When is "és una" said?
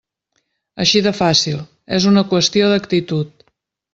1.99-2.25